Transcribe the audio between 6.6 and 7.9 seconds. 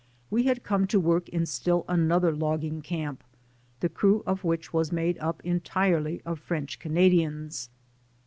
Canadians.